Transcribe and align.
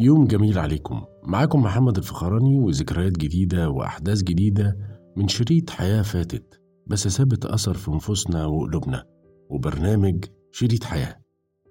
يوم 0.00 0.26
جميل 0.26 0.58
عليكم. 0.58 1.02
معاكم 1.22 1.62
محمد 1.62 1.96
الفخراني 1.96 2.58
وذكريات 2.58 3.18
جديدة 3.18 3.70
وأحداث 3.70 4.22
جديدة 4.22 4.76
من 5.16 5.28
شريط 5.28 5.70
حياة 5.70 6.02
فاتت 6.02 6.60
بس 6.86 7.08
سابت 7.08 7.46
أثر 7.46 7.74
في 7.74 7.90
نفوسنا 7.90 8.46
وقلوبنا 8.46 9.04
وبرنامج 9.50 10.24
شريط 10.52 10.84
حياة. 10.84 11.16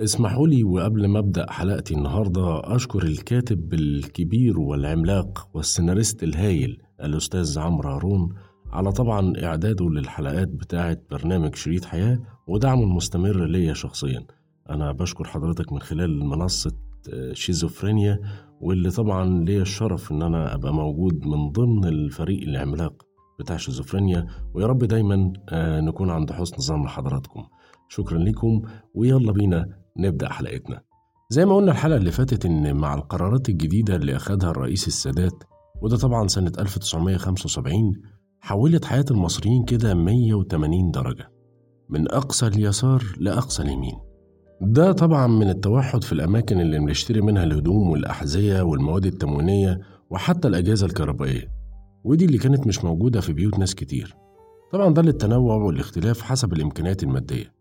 اسمحوا 0.01 0.47
لي 0.47 0.63
وقبل 0.63 1.07
ما 1.07 1.19
أبدأ 1.19 1.51
حلقتي 1.51 1.93
النهاردة 1.93 2.75
أشكر 2.75 3.03
الكاتب 3.03 3.73
الكبير 3.73 4.59
والعملاق 4.59 5.49
والسيناريست 5.53 6.23
الهايل 6.23 6.81
الأستاذ 7.03 7.59
عمرو 7.59 7.89
هارون 7.89 8.29
على 8.71 8.91
طبعا 8.91 9.33
إعداده 9.43 9.89
للحلقات 9.89 10.47
بتاعة 10.47 10.97
برنامج 11.11 11.55
شريط 11.55 11.85
حياة 11.85 12.19
ودعمه 12.47 12.83
المستمر 12.83 13.45
ليا 13.45 13.73
شخصيا. 13.73 14.25
أنا 14.69 14.91
بشكر 14.91 15.23
حضرتك 15.23 15.73
من 15.73 15.79
خلال 15.79 16.25
منصة 16.25 16.86
شيزوفرينيا 17.33 18.19
واللي 18.61 18.89
طبعا 18.89 19.45
ليا 19.45 19.61
الشرف 19.61 20.11
إن 20.11 20.21
أنا 20.21 20.55
أبقى 20.55 20.73
موجود 20.73 21.25
من 21.27 21.51
ضمن 21.51 21.85
الفريق 21.85 22.43
العملاق 22.47 22.93
بتاع 23.39 23.57
شيزوفرينيا. 23.57 24.27
ويا 24.53 24.65
رب 24.67 24.77
دايما 24.83 25.33
نكون 25.81 26.09
عند 26.09 26.31
حسن 26.31 26.57
ظن 26.57 26.87
حضراتكم. 26.87 27.43
شكرا 27.89 28.17
لكم 28.17 28.61
ويلا 28.93 29.31
بينا 29.31 29.65
نبدأ 29.97 30.29
حلقتنا. 30.29 30.81
زي 31.29 31.45
ما 31.45 31.55
قلنا 31.55 31.71
الحلقة 31.71 31.97
اللي 31.97 32.11
فاتت 32.11 32.45
إن 32.45 32.75
مع 32.75 32.93
القرارات 32.93 33.49
الجديدة 33.49 33.95
اللي 33.95 34.15
أخدها 34.15 34.49
الرئيس 34.51 34.87
السادات 34.87 35.43
وده 35.81 35.97
طبعا 35.97 36.27
سنة 36.27 36.51
1975 36.59 37.93
حولت 38.39 38.85
حياة 38.85 39.05
المصريين 39.11 39.65
كده 39.65 39.93
180 39.93 40.91
درجة 40.91 41.31
من 41.89 42.11
أقصى 42.11 42.47
اليسار 42.47 43.03
لأقصى 43.19 43.63
اليمين. 43.63 44.06
ده 44.61 44.91
طبعا 44.91 45.27
من 45.27 45.49
التوحد 45.49 46.03
في 46.03 46.13
الأماكن 46.13 46.59
اللي 46.59 46.79
بنشتري 46.79 47.21
منها 47.21 47.43
الهدوم 47.43 47.89
والأحذية 47.89 48.61
والمواد 48.61 49.05
التموينية 49.05 49.79
وحتى 50.09 50.47
الأجهزة 50.47 50.85
الكهربائية. 50.85 51.51
ودي 52.03 52.25
اللي 52.25 52.37
كانت 52.37 52.67
مش 52.67 52.83
موجودة 52.83 53.21
في 53.21 53.33
بيوت 53.33 53.59
ناس 53.59 53.75
كتير. 53.75 54.15
طبعا 54.71 54.93
ده 54.93 55.01
للتنوع 55.01 55.55
والاختلاف 55.55 56.21
حسب 56.21 56.53
الإمكانيات 56.53 57.03
المادية. 57.03 57.53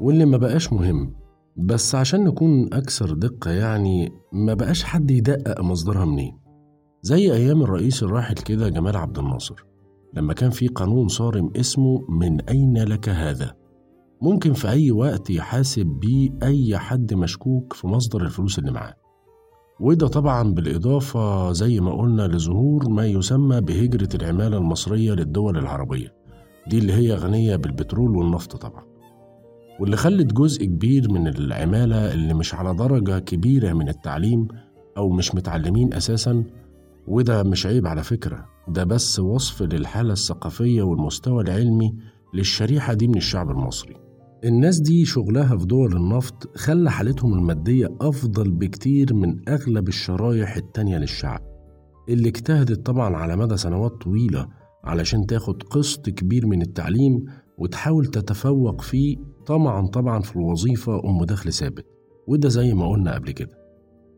واللي 0.00 0.24
ما 0.24 0.36
بقاش 0.36 0.72
مهم 0.72 1.14
بس 1.56 1.94
عشان 1.94 2.24
نكون 2.24 2.74
أكثر 2.74 3.14
دقة 3.14 3.50
يعني 3.50 4.12
ما 4.32 4.54
بقاش 4.54 4.84
حد 4.84 5.10
يدقق 5.10 5.60
مصدرها 5.60 6.04
منين. 6.04 6.38
زي 7.02 7.32
أيام 7.32 7.62
الرئيس 7.62 8.02
الراحل 8.02 8.34
كده 8.34 8.68
جمال 8.68 8.96
عبد 8.96 9.18
الناصر 9.18 9.64
لما 10.14 10.34
كان 10.34 10.50
في 10.50 10.68
قانون 10.68 11.08
صارم 11.08 11.50
اسمه 11.56 12.04
من 12.08 12.40
أين 12.40 12.78
لك 12.78 13.08
هذا؟ 13.08 13.63
ممكن 14.24 14.52
في 14.52 14.68
أي 14.68 14.90
وقت 14.90 15.30
يحاسب 15.30 15.86
بيه 15.86 16.30
أي 16.42 16.78
حد 16.78 17.14
مشكوك 17.14 17.72
في 17.72 17.86
مصدر 17.86 18.22
الفلوس 18.22 18.58
اللي 18.58 18.72
معاه. 18.72 18.94
وده 19.80 20.08
طبعا 20.08 20.54
بالإضافة 20.54 21.52
زي 21.52 21.80
ما 21.80 21.92
قلنا 21.92 22.22
لظهور 22.28 22.88
ما 22.88 23.06
يسمى 23.06 23.60
بهجرة 23.60 24.08
العمالة 24.14 24.56
المصرية 24.56 25.12
للدول 25.12 25.58
العربية. 25.58 26.14
دي 26.66 26.78
اللي 26.78 26.92
هي 26.92 27.14
غنية 27.14 27.56
بالبترول 27.56 28.16
والنفط 28.16 28.56
طبعا. 28.56 28.82
واللي 29.80 29.96
خلت 29.96 30.32
جزء 30.32 30.64
كبير 30.64 31.12
من 31.12 31.28
العمالة 31.28 32.12
اللي 32.12 32.34
مش 32.34 32.54
على 32.54 32.74
درجة 32.74 33.18
كبيرة 33.18 33.72
من 33.72 33.88
التعليم 33.88 34.48
أو 34.96 35.10
مش 35.10 35.34
متعلمين 35.34 35.94
أساسا 35.94 36.44
وده 37.08 37.42
مش 37.42 37.66
عيب 37.66 37.86
على 37.86 38.02
فكرة 38.02 38.46
ده 38.68 38.84
بس 38.84 39.18
وصف 39.20 39.62
للحالة 39.62 40.12
الثقافية 40.12 40.82
والمستوى 40.82 41.42
العلمي 41.42 41.94
للشريحة 42.34 42.94
دي 42.94 43.08
من 43.08 43.16
الشعب 43.16 43.50
المصري. 43.50 44.03
الناس 44.44 44.80
دي 44.80 45.04
شغلها 45.04 45.56
في 45.56 45.66
دول 45.66 45.96
النفط 45.96 46.56
خلى 46.56 46.90
حالتهم 46.90 47.32
المادية 47.34 47.88
أفضل 48.00 48.50
بكتير 48.50 49.14
من 49.14 49.48
أغلب 49.48 49.88
الشرايح 49.88 50.56
التانية 50.56 50.98
للشعب 50.98 51.40
اللي 52.08 52.28
اجتهدت 52.28 52.86
طبعا 52.86 53.16
على 53.16 53.36
مدى 53.36 53.56
سنوات 53.56 53.92
طويلة 53.92 54.48
علشان 54.84 55.26
تاخد 55.26 55.62
قسط 55.62 56.10
كبير 56.10 56.46
من 56.46 56.62
التعليم 56.62 57.24
وتحاول 57.58 58.06
تتفوق 58.06 58.80
فيه 58.80 59.16
طمعا 59.46 59.86
طبعا 59.86 60.20
في 60.20 60.36
الوظيفة 60.36 61.00
أم 61.04 61.24
دخل 61.24 61.52
ثابت 61.52 61.86
وده 62.28 62.48
زي 62.48 62.74
ما 62.74 62.88
قلنا 62.88 63.14
قبل 63.14 63.30
كده. 63.30 63.58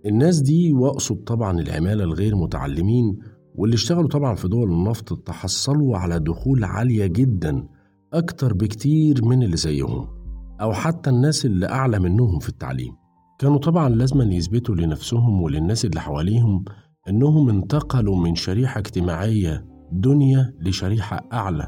الناس 0.07 0.41
دي 0.41 0.73
وأقصد 0.73 1.17
طبعا 1.25 1.61
العمالة 1.61 2.05
الغير 2.05 2.37
متعلمين 2.37 3.19
واللي 3.55 3.75
اشتغلوا 3.75 4.09
طبعا 4.09 4.35
في 4.35 4.49
دول 4.49 4.73
النفط 4.73 5.19
تحصلوا 5.27 5.97
على 5.99 6.19
دخول 6.19 6.65
عالية 6.65 7.07
جدا 7.07 7.69
أكتر 8.13 8.55
بكتير 8.55 9.25
من 9.25 9.43
اللي 9.43 9.57
زيهم. 9.57 10.16
أو 10.61 10.73
حتى 10.73 11.11
الناس 11.11 11.47
اللي 11.47 11.69
أعلى 11.69 11.99
منهم 11.99 12.39
في 12.39 12.49
التعليم. 12.49 12.93
كانوا 13.39 13.59
طبعا 13.59 13.89
لازم 13.89 14.21
يثبتوا 14.33 14.75
لنفسهم 14.75 15.43
وللناس 15.43 15.85
اللي 15.85 16.01
حواليهم 16.01 16.65
إنهم 17.09 17.49
انتقلوا 17.49 18.17
من 18.17 18.35
شريحة 18.35 18.79
اجتماعية 18.79 19.67
دنيا 19.93 20.55
لشريحة 20.61 21.29
أعلى 21.33 21.67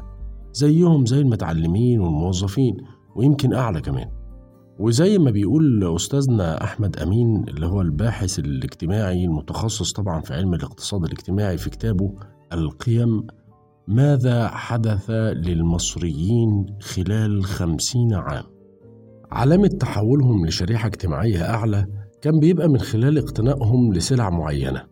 زيهم 0.51 1.05
زي 1.05 1.19
المتعلمين 1.21 1.99
والموظفين 1.99 2.77
ويمكن 3.15 3.53
أعلى 3.53 3.81
كمان. 3.81 4.07
وزي 4.79 5.17
ما 5.17 5.31
بيقول 5.31 5.95
أستاذنا 5.95 6.63
أحمد 6.63 6.97
أمين 6.97 7.43
اللي 7.47 7.65
هو 7.65 7.81
الباحث 7.81 8.39
الاجتماعي 8.39 9.25
المتخصص 9.25 9.91
طبعا 9.91 10.21
في 10.21 10.33
علم 10.33 10.53
الاقتصاد 10.53 11.03
الاجتماعي 11.03 11.57
في 11.57 11.69
كتابه 11.69 12.13
القيم 12.53 13.27
ماذا 13.87 14.47
حدث 14.47 15.09
للمصريين 15.09 16.65
خلال 16.81 17.43
خمسين 17.45 18.13
عام؟ 18.13 18.43
علامة 19.31 19.67
تحولهم 19.67 20.45
لشريحة 20.45 20.87
اجتماعية 20.87 21.49
أعلى 21.53 21.87
كان 22.21 22.39
بيبقى 22.39 22.67
من 22.67 22.79
خلال 22.79 23.17
اقتنائهم 23.17 23.93
لسلع 23.93 24.29
معينة. 24.29 24.83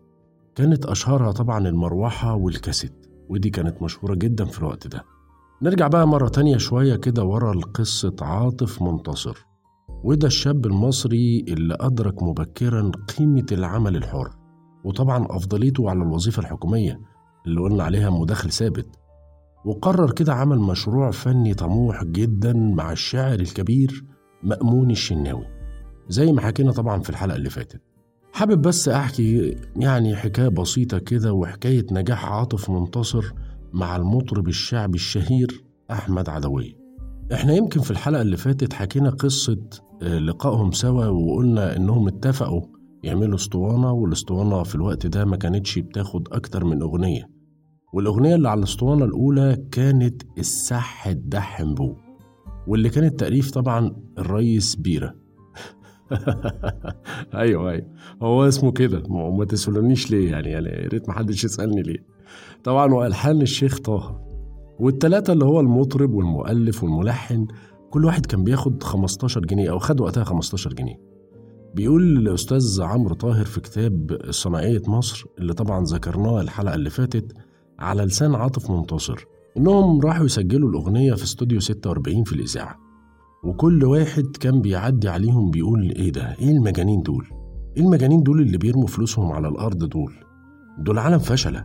كانت 0.54 0.86
أشهرها 0.86 1.32
طبعا 1.32 1.68
المروحة 1.68 2.34
والكاسيت 2.34 3.06
ودي 3.28 3.50
كانت 3.50 3.82
مشهورة 3.82 4.14
جدا 4.14 4.44
في 4.44 4.58
الوقت 4.58 4.86
ده. 4.86 5.04
نرجع 5.62 5.88
بقى 5.88 6.08
مرة 6.08 6.28
تانية 6.28 6.56
شوية 6.56 6.96
كده 6.96 7.24
ورا 7.24 7.54
لقصة 7.54 8.16
عاطف 8.22 8.82
منتصر 8.82 9.46
وده 10.04 10.26
الشاب 10.26 10.66
المصري 10.66 11.44
اللي 11.48 11.76
أدرك 11.80 12.22
مبكرا 12.22 12.90
قيمة 13.18 13.46
العمل 13.52 13.96
الحر 13.96 14.30
وطبعا 14.84 15.26
أفضليته 15.30 15.90
على 15.90 16.02
الوظيفة 16.02 16.40
الحكومية 16.40 17.00
اللي 17.46 17.60
قلنا 17.60 17.84
عليها 17.84 18.10
مداخل 18.10 18.50
ثابت. 18.52 18.86
وقرر 19.64 20.10
كده 20.12 20.34
عمل 20.34 20.58
مشروع 20.58 21.10
فني 21.10 21.54
طموح 21.54 22.04
جدا 22.04 22.52
مع 22.52 22.92
الشاعر 22.92 23.40
الكبير 23.40 24.04
مأمون 24.42 24.90
الشناوي 24.90 25.46
زي 26.08 26.32
ما 26.32 26.40
حكينا 26.40 26.72
طبعا 26.72 27.00
في 27.02 27.10
الحلقة 27.10 27.36
اللي 27.36 27.50
فاتت. 27.50 27.80
حابب 28.32 28.62
بس 28.62 28.88
أحكي 28.88 29.56
يعني 29.76 30.16
حكاية 30.16 30.48
بسيطة 30.48 30.98
كده 30.98 31.32
وحكاية 31.32 31.86
نجاح 31.92 32.24
عاطف 32.32 32.70
منتصر 32.70 33.32
مع 33.72 33.96
المطرب 33.96 34.48
الشعبي 34.48 34.94
الشهير 34.94 35.64
أحمد 35.90 36.28
عدوية. 36.28 36.72
إحنا 37.32 37.52
يمكن 37.52 37.80
في 37.80 37.90
الحلقة 37.90 38.22
اللي 38.22 38.36
فاتت 38.36 38.72
حكينا 38.72 39.10
قصة 39.10 39.58
لقائهم 40.02 40.72
سوا 40.72 41.06
وقلنا 41.06 41.76
إنهم 41.76 42.08
اتفقوا 42.08 42.62
يعملوا 43.02 43.34
اسطوانة 43.34 43.92
والاسطوانة 43.92 44.62
في 44.62 44.74
الوقت 44.74 45.06
ده 45.06 45.24
ما 45.24 45.36
كانتش 45.36 45.78
بتاخد 45.78 46.28
أكتر 46.32 46.64
من 46.64 46.82
أغنية. 46.82 47.30
والأغنية 47.92 48.34
اللي 48.34 48.48
على 48.48 48.58
الاسطوانة 48.58 49.04
الأولى 49.04 49.64
كانت 49.72 50.22
السح 50.38 51.06
الدحم 51.06 51.74
بو 51.74 51.94
واللي 52.68 52.88
كان 52.88 53.04
التأليف 53.04 53.50
طبعا 53.50 53.96
الريس 54.18 54.76
بيرة. 54.76 55.14
أيوه 57.34 57.70
أيوه. 57.70 57.86
هو 58.22 58.48
اسمه 58.48 58.72
كده. 58.72 59.02
ما 59.38 59.44
تسألونيش 59.44 60.10
ليه 60.10 60.30
يعني؟ 60.30 60.48
يعني 60.50 60.68
يا 60.68 60.88
ريت 60.88 61.08
محدش 61.08 61.44
يسألني 61.44 61.82
ليه. 61.82 62.06
طبعا 62.64 62.94
وألحان 62.94 63.42
الشيخ 63.42 63.78
طه. 63.78 64.20
والتلاتة 64.80 65.32
اللي 65.32 65.44
هو 65.44 65.60
المطرب 65.60 66.14
والمؤلف 66.14 66.82
والملحن 66.84 67.46
كل 67.90 68.04
واحد 68.04 68.26
كان 68.26 68.44
بياخد 68.44 68.82
15 68.82 69.40
جنيه 69.40 69.70
أو 69.70 69.78
خد 69.78 70.00
وقتها 70.00 70.24
15 70.24 70.72
جنيه. 70.72 70.96
بيقول 71.74 72.02
الأستاذ 72.02 72.82
عمرو 72.82 73.14
طاهر 73.14 73.44
في 73.44 73.60
كتاب 73.60 74.18
صناعية 74.30 74.82
مصر 74.88 75.24
اللي 75.38 75.54
طبعا 75.54 75.84
ذكرناه 75.84 76.40
الحلقة 76.40 76.74
اللي 76.74 76.90
فاتت 76.90 77.32
على 77.78 78.02
لسان 78.02 78.34
عاطف 78.34 78.70
منتصر. 78.70 79.24
إنهم 79.56 80.00
راحوا 80.00 80.24
يسجلوا 80.26 80.70
الأغنية 80.70 81.14
في 81.14 81.24
استوديو 81.24 81.60
46 81.60 82.24
في 82.24 82.32
الإذاعة 82.32 82.76
وكل 83.44 83.84
واحد 83.84 84.36
كان 84.40 84.60
بيعدي 84.60 85.08
عليهم 85.08 85.50
بيقول 85.50 85.90
إيه 85.90 86.12
ده؟ 86.12 86.36
إيه 86.38 86.50
المجانين 86.50 87.02
دول؟ 87.02 87.26
إيه 87.76 87.82
المجانين 87.82 88.22
دول 88.22 88.40
اللي 88.40 88.58
بيرموا 88.58 88.86
فلوسهم 88.86 89.32
على 89.32 89.48
الأرض 89.48 89.84
دول؟ 89.84 90.12
دول 90.78 90.98
عالم 90.98 91.18
فشلة 91.18 91.64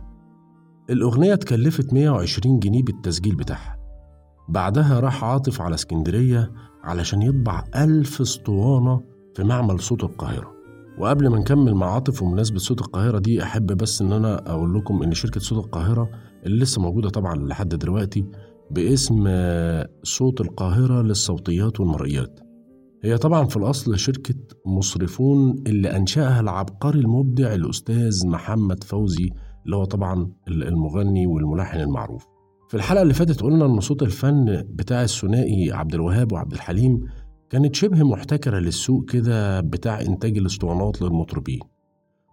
الأغنية 0.90 1.34
اتكلفت 1.34 1.92
120 1.94 2.58
جنيه 2.58 2.82
بالتسجيل 2.82 3.34
بتاعها 3.36 3.76
بعدها 4.48 5.00
راح 5.00 5.24
عاطف 5.24 5.60
على 5.60 5.74
اسكندرية 5.74 6.52
علشان 6.84 7.22
يطبع 7.22 7.64
ألف 7.76 8.20
اسطوانة 8.20 9.00
في 9.34 9.44
معمل 9.44 9.80
صوت 9.80 10.04
القاهرة 10.04 10.54
وقبل 10.98 11.28
ما 11.28 11.38
نكمل 11.38 11.74
مع 11.74 11.94
عاطف 11.94 12.22
ومناسبة 12.22 12.58
صوت 12.58 12.80
القاهرة 12.80 13.18
دي 13.18 13.42
أحب 13.42 13.66
بس 13.66 14.02
إن 14.02 14.12
أنا 14.12 14.50
أقول 14.50 14.74
لكم 14.74 15.02
إن 15.02 15.12
شركة 15.12 15.40
صوت 15.40 15.64
القاهرة 15.64 16.10
اللي 16.46 16.62
لسه 16.62 16.82
موجودة 16.82 17.08
طبعا 17.08 17.34
لحد 17.36 17.68
دلوقتي 17.68 18.24
باسم 18.70 19.24
صوت 20.02 20.40
القاهرة 20.40 21.02
للصوتيات 21.02 21.80
والمرئيات. 21.80 22.40
هي 23.02 23.18
طبعا 23.18 23.44
في 23.46 23.56
الأصل 23.56 23.98
شركة 23.98 24.34
مصرفون 24.66 25.62
اللي 25.66 25.96
أنشأها 25.96 26.40
العبقري 26.40 26.98
المبدع 27.00 27.54
الأستاذ 27.54 28.26
محمد 28.26 28.84
فوزي 28.84 29.30
اللي 29.64 29.76
هو 29.76 29.84
طبعا 29.84 30.32
المغني 30.48 31.26
والملحن 31.26 31.80
المعروف. 31.80 32.26
في 32.68 32.74
الحلقة 32.74 33.02
اللي 33.02 33.14
فاتت 33.14 33.42
قلنا 33.42 33.66
إن 33.66 33.80
صوت 33.80 34.02
الفن 34.02 34.64
بتاع 34.70 35.02
الثنائي 35.02 35.72
عبد 35.72 35.94
الوهاب 35.94 36.32
وعبد 36.32 36.52
الحليم 36.52 37.00
كانت 37.50 37.74
شبه 37.74 38.02
محتكرة 38.02 38.58
للسوق 38.58 39.04
كده 39.04 39.60
بتاع 39.60 40.00
إنتاج 40.00 40.38
الأسطوانات 40.38 41.02
للمطربين. 41.02 41.60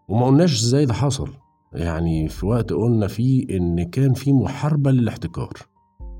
وما 0.09 0.25
قلناش 0.25 0.53
إزاي 0.63 0.85
ده 0.85 0.93
حصل. 0.93 1.29
يعني 1.73 2.27
في 2.29 2.45
وقت 2.45 2.73
قلنا 2.73 3.07
فيه 3.07 3.57
إن 3.57 3.83
كان 3.83 4.13
في 4.13 4.33
محاربة 4.33 4.91
للاحتكار. 4.91 5.53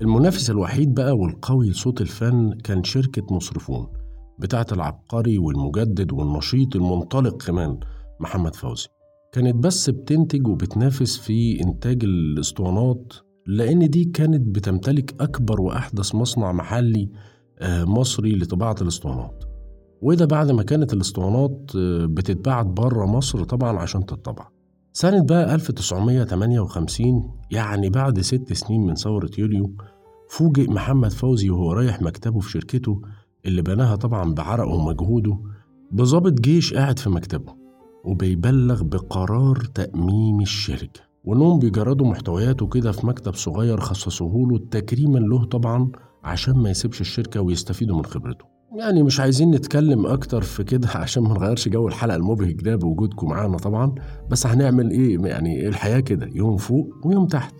المنافس 0.02 0.50
الوحيد 0.50 0.94
بقى 0.94 1.16
والقوي 1.16 1.70
لصوت 1.70 2.00
الفن 2.00 2.52
كان 2.64 2.84
شركة 2.84 3.34
مصرفون 3.34 3.86
بتاعة 4.38 4.66
العبقري 4.72 5.38
والمجدد 5.38 6.12
والنشيط 6.12 6.76
المنطلق 6.76 7.42
كمان 7.46 7.80
محمد 8.20 8.54
فوزي. 8.56 8.88
كانت 9.32 9.54
بس 9.54 9.90
بتنتج 9.90 10.46
وبتنافس 10.48 11.16
في 11.18 11.60
إنتاج 11.60 12.04
الأسطوانات 12.04 13.12
لأن 13.46 13.90
دي 13.90 14.04
كانت 14.04 14.40
بتمتلك 14.56 15.22
أكبر 15.22 15.60
وأحدث 15.60 16.14
مصنع 16.14 16.52
محلي 16.52 17.10
آه، 17.58 17.84
مصري 17.84 18.34
لطباعة 18.36 18.76
الأسطوانات. 18.82 19.44
وده 20.02 20.24
بعد 20.24 20.50
ما 20.50 20.62
كانت 20.62 20.92
الأسطوانات 20.92 21.70
آه، 21.76 22.06
بتتباعت 22.06 22.66
بره 22.66 23.06
مصر 23.06 23.44
طبعا 23.44 23.78
عشان 23.78 24.06
تطبع 24.06 24.48
سنة 24.92 25.22
بقى 25.24 25.54
1958 25.54 27.30
يعني 27.50 27.90
بعد 27.90 28.20
ست 28.20 28.52
سنين 28.52 28.86
من 28.86 28.94
ثورة 28.94 29.30
يوليو 29.38 29.72
فوجئ 30.28 30.70
محمد 30.70 31.12
فوزي 31.12 31.50
وهو 31.50 31.72
رايح 31.72 32.02
مكتبه 32.02 32.40
في 32.40 32.50
شركته 32.50 33.02
اللي 33.46 33.62
بناها 33.62 33.96
طبعا 33.96 34.34
بعرقه 34.34 34.68
ومجهوده 34.74 35.38
بظابط 35.92 36.32
جيش 36.32 36.74
قاعد 36.74 36.98
في 36.98 37.10
مكتبه 37.10 37.54
وبيبلغ 38.04 38.82
بقرار 38.82 39.56
تأميم 39.56 40.40
الشركة. 40.40 41.00
وانهم 41.24 41.58
بيجردوا 41.58 42.06
محتوياته 42.06 42.66
كده 42.66 42.92
في 42.92 43.06
مكتب 43.06 43.34
صغير 43.34 43.80
خصصوه 43.80 44.48
له 44.50 44.58
تكريما 44.70 45.18
له 45.18 45.44
طبعا 45.44 45.90
عشان 46.24 46.54
ما 46.58 46.70
يسيبش 46.70 47.00
الشركة 47.00 47.40
ويستفيدوا 47.40 47.96
من 47.96 48.04
خبرته. 48.04 48.44
يعني 48.76 49.02
مش 49.02 49.20
عايزين 49.20 49.50
نتكلم 49.50 50.06
أكتر 50.06 50.42
في 50.42 50.64
كده 50.64 50.88
عشان 51.02 51.22
ما 51.22 51.28
نغيرش 51.28 51.68
جو 51.68 51.88
الحلقة 51.88 52.16
المبهج 52.16 52.52
ده 52.52 52.76
بوجودكم 52.76 53.28
معانا 53.28 53.56
طبعا. 53.56 53.94
بس 54.30 54.46
هنعمل 54.46 54.90
إيه؟ 54.90 55.18
يعني 55.20 55.68
الحياة 55.68 56.00
كده؟ 56.00 56.28
يوم 56.34 56.56
فوق 56.56 56.86
ويوم 57.04 57.26
تحت. 57.26 57.54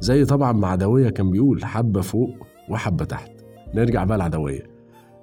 زي 0.00 0.24
طبعا 0.24 0.52
مع 0.52 0.68
عدوية 0.68 1.08
كان 1.08 1.30
بيقول 1.30 1.64
حبة 1.64 2.00
فوق 2.00 2.30
وحبة 2.70 3.04
تحت. 3.04 3.30
نرجع 3.74 4.04
بقى 4.04 4.16
العدويه 4.16 4.62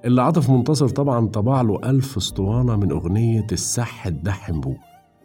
اللي 0.06 0.22
عاطف 0.22 0.50
منتصر 0.50 0.90
طبعا 0.90 1.28
طبع 1.28 1.62
له 1.62 1.80
ألف 1.90 2.18
أسطوانة 2.18 2.76
من 2.76 2.92
أغنية 2.92 3.48
السح 3.52 4.08
الدحم 4.08 4.60
بو 4.62 4.76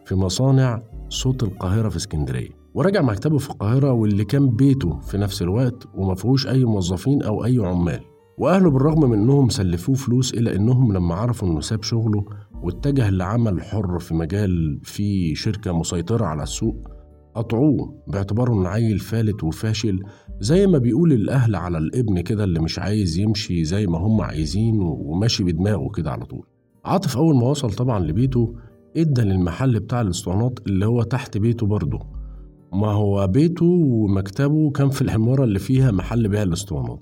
في 0.04 0.14
مصانع 0.14 0.82
صوت 1.08 1.42
القاهرة 1.42 1.88
في 1.88 1.96
اسكندرية. 1.96 2.50
ورجع 2.74 3.02
مكتبه 3.02 3.38
في 3.38 3.50
القاهرة 3.50 3.92
واللي 3.92 4.24
كان 4.24 4.48
بيته 4.48 4.98
في 5.00 5.18
نفس 5.18 5.42
الوقت 5.42 5.86
وما 5.94 6.14
فيهوش 6.14 6.46
أي 6.46 6.64
موظفين 6.64 7.22
أو 7.22 7.44
أي 7.44 7.58
عمال. 7.58 8.15
وأهله 8.38 8.71
بالرغم 8.71 9.11
من 9.11 9.19
إنهم 9.19 9.49
سلفوه 9.49 9.94
فلوس 9.94 10.35
إلا 10.35 10.56
إنهم 10.56 10.93
لما 10.93 11.15
عرفوا 11.15 11.49
إنه 11.49 11.61
ساب 11.61 11.83
شغله 11.83 12.25
واتجه 12.62 13.11
لعمل 13.11 13.62
حر 13.62 13.99
في 13.99 14.15
مجال 14.15 14.81
في 14.83 15.35
شركة 15.35 15.73
مسيطرة 15.73 16.25
على 16.25 16.43
السوق 16.43 16.88
قطعوه 17.35 17.94
باعتباره 18.09 18.53
إنه 18.53 18.69
عيل 18.69 18.99
فالت 18.99 19.44
وفاشل 19.44 20.00
زي 20.41 20.67
ما 20.67 20.79
بيقول 20.79 21.12
الأهل 21.12 21.56
على 21.56 21.79
الابن 21.79 22.21
كده 22.21 22.44
اللي 22.44 22.61
مش 22.61 22.79
عايز 22.79 23.19
يمشي 23.19 23.65
زي 23.65 23.87
ما 23.87 23.99
هم 23.99 24.21
عايزين 24.21 24.81
وماشي 24.81 25.44
بدماغه 25.44 25.88
كده 25.91 26.11
على 26.11 26.25
طول. 26.25 26.47
عاطف 26.85 27.17
أول 27.17 27.37
ما 27.37 27.47
وصل 27.47 27.73
طبعا 27.73 27.99
لبيته 27.99 28.55
إدى 28.97 29.23
للمحل 29.23 29.81
بتاع 29.81 30.00
الأسطوانات 30.00 30.59
اللي 30.67 30.87
هو 30.87 31.03
تحت 31.03 31.38
بيته 31.38 31.67
برضه. 31.67 31.99
ما 32.73 32.88
هو 32.93 33.27
بيته 33.27 33.67
ومكتبه 33.67 34.71
كان 34.71 34.88
في 34.91 35.03
العمارة 35.03 35.44
اللي 35.44 35.59
فيها 35.59 35.91
محل 35.91 36.29
بيع 36.29 36.43
الأسطوانات. 36.43 37.00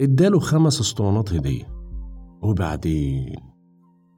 اداله 0.00 0.38
خمس 0.38 0.80
اسطوانات 0.80 1.32
هدية 1.32 1.64
وبعدين 2.42 3.36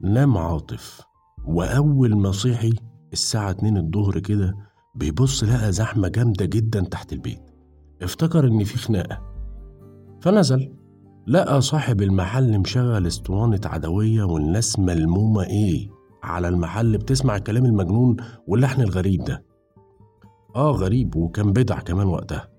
نام 0.01 0.37
عاطف. 0.37 1.01
وأول 1.45 2.15
ما 2.17 2.31
صحي 2.31 2.73
الساعة 3.13 3.49
اتنين 3.49 3.77
الظهر 3.77 4.19
كده 4.19 4.53
بيبص 4.95 5.43
لقى 5.43 5.71
زحمة 5.71 6.07
جامدة 6.07 6.45
جدا 6.45 6.81
تحت 6.81 7.13
البيت. 7.13 7.41
افتكر 8.01 8.47
إن 8.47 8.63
في 8.63 8.77
خناقة. 8.77 9.21
فنزل 10.21 10.73
لقى 11.27 11.61
صاحب 11.61 12.01
المحل 12.01 12.59
مشغل 12.59 13.07
اسطوانة 13.07 13.61
عدوية 13.65 14.23
والناس 14.23 14.79
ملمومة 14.79 15.43
إيه 15.43 15.89
على 16.23 16.47
المحل 16.47 16.97
بتسمع 16.97 17.35
الكلام 17.35 17.65
المجنون 17.65 18.17
واللحن 18.47 18.81
الغريب 18.81 19.23
ده. 19.23 19.45
آه 20.55 20.71
غريب 20.71 21.15
وكان 21.15 21.53
بدع 21.53 21.79
كمان 21.79 22.07
وقتها. 22.07 22.52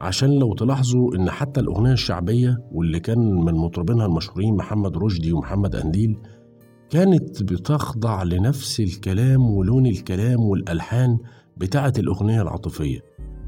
عشان 0.00 0.38
لو 0.38 0.54
تلاحظوا 0.54 1.14
إن 1.16 1.30
حتى 1.30 1.60
الأغنية 1.60 1.92
الشعبية 1.92 2.58
واللي 2.72 3.00
كان 3.00 3.34
من 3.34 3.54
مطربينها 3.54 4.06
المشهورين 4.06 4.56
محمد 4.56 4.98
رشدي 4.98 5.32
ومحمد 5.32 5.76
أنديل 5.76 6.16
كانت 6.90 7.42
بتخضع 7.42 8.22
لنفس 8.22 8.80
الكلام 8.80 9.50
ولون 9.50 9.86
الكلام 9.86 10.40
والألحان 10.40 11.18
بتاعة 11.56 11.92
الأغنية 11.98 12.42
العاطفية 12.42 13.00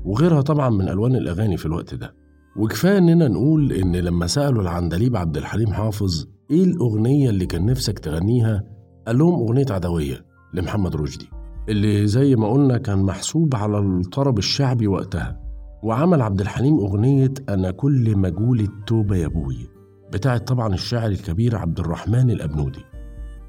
وغيرها 0.05 0.41
طبعا 0.41 0.71
من 0.71 0.89
ألوان 0.89 1.15
الأغاني 1.17 1.57
في 1.57 1.67
الوقت 1.67 1.95
ده. 1.95 2.15
وكفاية 2.57 2.99
إننا 2.99 3.29
نقول 3.29 3.73
إن 3.73 3.97
لما 3.97 4.27
سألوا 4.27 4.63
العندليب 4.63 5.17
عبد 5.17 5.37
الحليم 5.37 5.73
حافظ 5.73 6.27
إيه 6.51 6.65
الأغنية 6.65 7.31
اللي 7.31 7.47
كان 7.47 7.67
نفسك 7.67 7.99
تغنيها 7.99 8.65
قال 9.07 9.19
لهم 9.19 9.35
أغنية 9.35 9.67
عدوية 9.71 10.25
لمحمد 10.55 10.97
رشدي 10.97 11.29
اللي 11.69 12.07
زي 12.07 12.37
ما 12.37 12.49
قلنا 12.53 12.79
كان 12.79 13.03
محسوب 13.03 13.55
على 13.57 13.79
الطرب 13.79 14.39
الشعبي 14.39 14.87
وقتها. 14.87 15.42
وعمل 15.83 16.23
عبد 16.23 16.41
الحليم 16.41 16.79
أغنية 16.79 17.35
أنا 17.49 17.71
كل 17.71 18.17
مجول 18.17 18.61
التوبة 18.61 19.17
يا 19.17 19.27
أبوي 19.27 19.69
بتاعت 20.13 20.49
طبعا 20.49 20.75
الشاعر 20.75 21.11
الكبير 21.11 21.57
عبد 21.57 21.79
الرحمن 21.81 22.31
الأبنودي. 22.31 22.85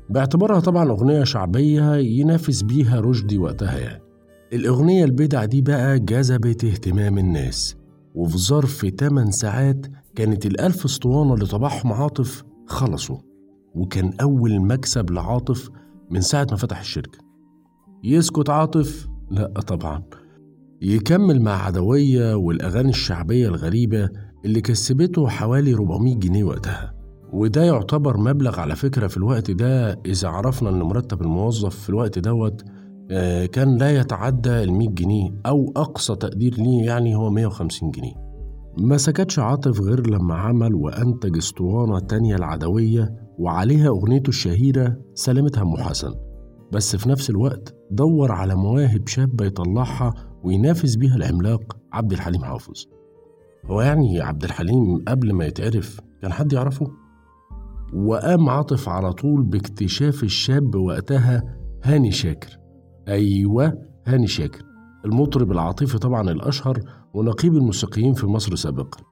باعتبارها 0.10 0.60
طبعا 0.60 0.90
أغنية 0.90 1.24
شعبية 1.24 1.96
ينافس 1.96 2.62
بيها 2.62 3.00
رشدي 3.00 3.38
وقتها 3.38 3.80
يعني. 3.80 4.04
الأغنية 4.54 5.06
البدع 5.06 5.46
دي 5.46 5.62
بقى 5.62 6.00
جذبت 6.00 6.64
اهتمام 6.64 7.18
الناس 7.18 7.76
وفي 8.16 8.38
ظرف 8.38 8.86
8 8.86 9.32
ساعات 9.32 9.86
كانت 10.16 10.46
الألف 10.46 10.86
أسطوانة 10.86 11.34
اللي 11.34 11.46
طبعهم 11.46 11.94
عاطف 11.94 12.44
خلصوا 12.68 13.18
وكان 13.76 14.14
أول 14.22 14.62
مكسب 14.62 15.12
لعاطف 15.12 15.70
من 16.12 16.22
ساعة 16.22 16.48
ما 16.52 16.58
فتح 16.58 16.80
الشركة. 16.80 17.20
يسكت 18.04 18.50
عاطف؟ 18.50 19.08
لأ 19.32 19.48
طبعا. 19.68 20.04
يكمل 20.84 21.42
مع 21.42 21.66
عدوية 21.66 22.36
والأغاني 22.36 22.90
الشعبية 22.90 23.48
الغريبة 23.48 24.10
اللي 24.46 24.62
كسبته 24.62 25.28
حوالي 25.28 25.74
400 25.74 26.16
جنيه 26.16 26.44
وقتها. 26.44 26.94
وده 27.34 27.64
يعتبر 27.64 28.18
مبلغ 28.18 28.60
على 28.60 28.76
فكرة 28.76 29.08
في 29.08 29.18
الوقت 29.18 29.52
ده 29.52 30.00
إذا 30.06 30.28
عرفنا 30.28 30.70
إن 30.70 30.80
مرتب 30.80 31.22
الموظف 31.22 31.76
في 31.76 31.90
الوقت 31.90 32.20
دوت 32.20 32.64
آه، 33.12 33.46
كان 33.46 33.78
لا 33.78 34.00
يتعدى 34.00 34.64
ال 34.64 34.74
100 34.74 34.90
جنيه 34.90 35.30
أو 35.46 35.74
أقصى 35.76 36.16
تقدير 36.16 36.56
ليه 36.58 36.86
يعني 36.86 37.16
هو 37.16 37.30
150 37.30 37.92
جنيه. 37.92 38.14
ما 38.78 38.98
سكتش 38.98 39.40
عاطف 39.40 39.82
غير 39.82 40.10
لما 40.10 40.36
عمل 40.36 40.76
وأنتج 40.76 41.38
أسطوانة 41.38 42.00
تانية 42.00 42.36
العدوية 42.36 43.16
وعليها 43.38 43.88
أغنيته 43.88 44.30
الشهيرة 44.30 44.98
سلامتها 45.14 45.62
أم 45.62 45.78
حسن. 45.78 46.14
بس 46.72 46.96
في 46.96 47.10
نفس 47.10 47.30
الوقت 47.30 47.76
دور 47.92 48.32
على 48.32 48.56
مواهب 48.56 49.08
شابة 49.08 49.46
يطلعها 49.46 50.14
وينافس 50.44 50.96
بيها 50.96 51.16
العملاق 51.16 51.78
عبد 51.94 52.12
الحليم 52.14 52.44
حافظ. 52.44 52.86
هو 53.66 53.82
يعني 53.82 54.22
عبد 54.22 54.44
الحليم 54.44 55.04
قبل 55.08 55.34
ما 55.34 55.46
يتعرف 55.46 56.00
كان 56.22 56.34
حد 56.34 56.54
يعرفه؟ 56.54 56.92
وقام 57.94 58.50
عاطف 58.50 58.90
على 58.90 59.14
طول 59.14 59.44
باكتشاف 59.44 60.24
الشاب 60.24 60.76
وقتها 60.76 61.44
هاني 61.84 62.12
شاكر. 62.12 62.58
أيوة 63.08 63.78
هاني 64.08 64.28
شاكر 64.28 64.64
المطرب 65.06 65.52
العاطفي 65.52 65.98
طبعا 65.98 66.32
الأشهر 66.32 66.80
ونقيب 67.14 67.56
الموسيقيين 67.56 68.14
في 68.14 68.26
مصر 68.28 68.56
سابقا. 68.56 69.04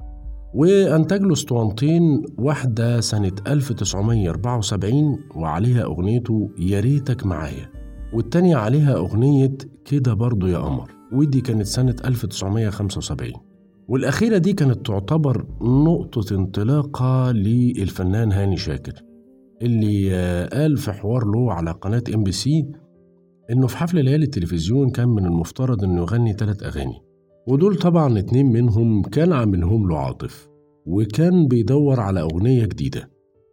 وأنتج 0.53 1.21
له 1.21 1.33
أسطوانتين 1.33 2.25
واحدة 2.37 2.99
سنة 2.99 3.31
1974 3.47 5.19
وعليها 5.35 5.83
أغنيته 5.83 6.51
يا 6.59 6.79
ريتك 6.79 7.25
معايا 7.25 7.69
والتانية 8.13 8.55
عليها 8.55 8.95
أغنية 8.95 9.57
كده 9.85 10.13
برضو 10.13 10.47
يا 10.47 10.57
قمر 10.57 11.00
ودي 11.11 11.41
كانت 11.41 11.65
سنة 11.65 11.95
1975 12.05 13.31
والأخيرة 13.87 14.37
دي 14.37 14.53
كانت 14.53 14.85
تعتبر 14.87 15.45
نقطة 15.61 16.35
انطلاقة 16.35 17.31
للفنان 17.31 18.31
هاني 18.31 18.57
شاكر 18.57 18.93
اللي 19.61 20.09
قال 20.53 20.77
في 20.77 20.91
حوار 20.91 21.25
له 21.25 21.53
على 21.53 21.71
قناة 21.71 22.03
إم 22.15 22.23
بي 22.23 22.31
سي 22.31 22.71
إنه 23.51 23.67
في 23.67 23.77
حفل 23.77 24.05
ليالي 24.05 24.25
التلفزيون 24.25 24.89
كان 24.89 25.07
من 25.09 25.25
المفترض 25.25 25.83
إنه 25.83 26.01
يغني 26.01 26.33
ثلاث 26.33 26.63
أغاني. 26.63 27.01
ودول 27.47 27.75
طبعا 27.75 28.19
اتنين 28.19 28.45
منهم 28.45 29.01
كان 29.01 29.33
عاملهم 29.33 29.89
له 29.89 29.97
عاطف 29.97 30.47
وكان 30.85 31.47
بيدور 31.47 31.99
على 31.99 32.21
أغنية 32.21 32.65
جديدة. 32.65 33.09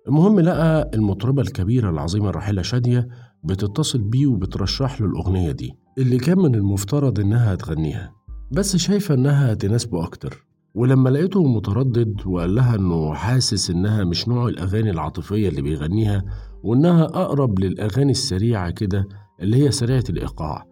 المهم 0.09 0.41
لقى 0.41 0.91
المطربة 0.95 1.43
الكبيرة 1.43 1.91
العظيمة 1.91 2.29
الراحلة 2.29 2.63
شادية 2.63 3.09
بتتصل 3.45 3.99
بيه 3.99 4.27
وبترشح 4.27 5.01
له 5.01 5.07
الأغنية 5.07 5.53
دي 5.53 5.73
اللي 5.99 6.19
كان 6.19 6.39
من 6.39 6.55
المفترض 6.55 7.21
إنها 7.21 7.55
تغنيها 7.55 8.13
بس 8.53 8.77
شايفة 8.77 9.15
إنها 9.15 9.55
تناسبه 9.55 10.05
أكتر. 10.05 10.47
ولما 10.75 11.11
لقيته 11.11 11.43
متردد 11.45 12.15
وقال 12.27 12.55
لها 12.55 12.75
إنه 12.77 13.15
حاسس 13.15 13.71
إنها 13.71 14.05
مش 14.05 14.29
نوع 14.29 14.49
الأغاني 14.49 14.91
العاطفية 14.91 15.49
اللي 15.49 15.63
بيغنيها 15.63 16.25
وإنها 16.63 17.05
أقرب 17.05 17.59
للأغاني 17.59 18.11
السريعة 18.11 18.71
كده 18.71 19.09
اللي 19.41 19.57
هي 19.65 19.71
سريعة 19.71 20.05
الإيقاع 20.11 20.65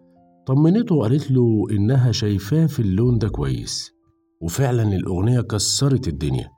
طمنته 0.47 0.95
وقالت 0.95 1.31
له 1.31 1.67
إنها 1.71 2.11
شايفاه 2.11 2.65
في 2.65 2.79
اللون 2.79 3.17
ده 3.17 3.29
كويس. 3.29 3.91
وفعلا 4.41 4.83
الأغنية 4.83 5.41
كسرت 5.41 6.07
الدنيا. 6.07 6.49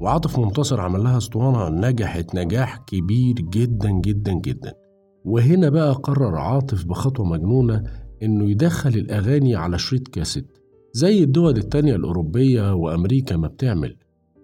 وعاطف 0.00 0.38
منتصر 0.38 0.80
عمل 0.80 1.02
لها 1.04 1.16
أسطوانة 1.18 1.88
نجحت 1.88 2.34
نجاح 2.34 2.76
كبير 2.76 3.34
جدا 3.34 3.90
جدا 3.90 4.32
جدا. 4.32 4.72
وهنا 5.28 5.68
بقى 5.68 5.92
قرر 5.92 6.36
عاطف 6.36 6.84
بخطوة 6.84 7.26
مجنونة 7.26 7.82
إنه 8.22 8.50
يدخل 8.50 8.90
الأغاني 8.90 9.54
على 9.56 9.78
شريط 9.78 10.08
كاسيت 10.08 10.58
زي 10.92 11.22
الدول 11.22 11.56
التانية 11.56 11.96
الأوروبية 11.96 12.74
وأمريكا 12.74 13.36
ما 13.36 13.48
بتعمل. 13.48 13.96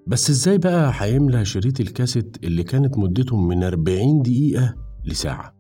بس 0.07 0.31
إزاي 0.31 0.59
بقى 0.59 0.93
هيملى 0.95 1.45
شريط 1.45 1.81
الكاسيت 1.81 2.37
اللي 2.45 2.63
كانت 2.63 2.99
مدته 2.99 3.37
من 3.37 3.65
40 3.65 4.23
دقيقة 4.23 4.75
لساعة؟ 5.05 5.55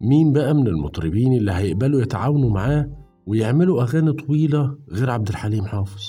مين 0.00 0.32
بقى 0.32 0.54
من 0.54 0.66
المطربين 0.66 1.32
اللي 1.32 1.52
هيقبلوا 1.52 2.02
يتعاونوا 2.02 2.50
معاه 2.50 2.90
ويعملوا 3.26 3.82
أغاني 3.82 4.12
طويلة 4.12 4.78
غير 4.90 5.10
عبد 5.10 5.28
الحليم 5.28 5.64
حافظ؟ 5.64 6.02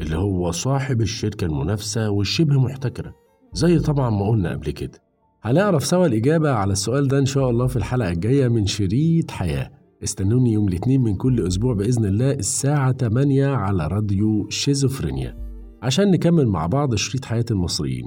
اللي 0.00 0.16
هو 0.16 0.50
صاحب 0.50 1.00
الشركة 1.00 1.44
المنافسة 1.44 2.10
والشبه 2.10 2.60
محتكرة 2.60 3.14
زي 3.52 3.78
طبعا 3.78 4.10
ما 4.10 4.28
قلنا 4.28 4.50
قبل 4.52 4.70
كده. 4.70 5.09
هنعرف 5.42 5.84
سوا 5.84 6.06
الإجابة 6.06 6.50
على 6.50 6.72
السؤال 6.72 7.08
ده 7.08 7.18
إن 7.18 7.26
شاء 7.26 7.50
الله 7.50 7.66
في 7.66 7.76
الحلقة 7.76 8.10
الجاية 8.10 8.48
من 8.48 8.66
شريط 8.66 9.30
حياة. 9.30 9.70
استنوني 10.04 10.52
يوم 10.52 10.68
الاثنين 10.68 11.00
من 11.00 11.16
كل 11.16 11.46
أسبوع 11.46 11.74
بإذن 11.74 12.04
الله 12.04 12.30
الساعة 12.32 12.92
8 12.92 13.46
على 13.46 13.86
راديو 13.86 14.48
شيزوفرينيا. 14.50 15.36
عشان 15.82 16.10
نكمل 16.10 16.46
مع 16.46 16.66
بعض 16.66 16.94
شريط 16.94 17.24
حياة 17.24 17.44
المصريين. 17.50 18.04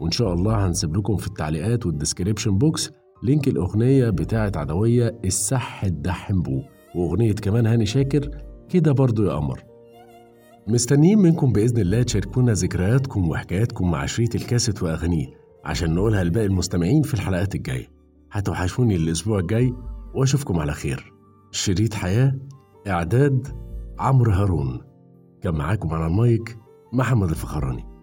وإن 0.00 0.10
شاء 0.10 0.34
الله 0.34 0.66
هنسيب 0.66 0.96
لكم 0.96 1.16
في 1.16 1.26
التعليقات 1.26 1.86
وال 1.86 1.97
description 1.97 2.58
box 2.58 2.90
link 3.22 3.48
الأغنية 3.48 4.10
بتاعة 4.10 4.52
عدوية 4.56 5.18
السح 5.24 5.84
الدح 5.84 6.42
امبو 6.42 6.62
وأغنية 6.94 7.32
كمان 7.32 7.66
هاني 7.66 7.86
شاكر 7.86 8.30
كده 8.68 8.92
برضو 8.92 9.24
يا 9.24 9.32
قمر. 9.32 9.62
مستنيين 10.68 11.18
منكم 11.18 11.52
بإذن 11.52 11.78
الله 11.80 12.02
تشاركونا 12.02 12.52
ذكرياتكم 12.52 13.28
وحكاياتكم 13.28 13.90
مع 13.90 14.06
شريط 14.06 14.34
الكاسيت 14.34 14.82
وأغانيه. 14.82 15.43
عشان 15.64 15.94
نقولها 15.94 16.24
لباقي 16.24 16.46
المستمعين 16.46 17.02
في 17.02 17.14
الحلقات 17.14 17.54
الجاية. 17.54 17.90
هتوحشوني 18.32 18.96
الأسبوع 18.96 19.38
الجاي 19.38 19.74
وأشوفكم 20.14 20.60
على 20.60 20.72
خير. 20.72 21.12
شريط 21.50 21.94
حياة 21.94 22.38
إعداد 22.88 23.48
عمرو 23.98 24.32
هارون. 24.32 24.80
كان 25.42 25.54
معاكم 25.54 25.94
على 25.94 26.06
المايك 26.06 26.58
محمد 26.92 27.28
الفخراني. 27.28 27.93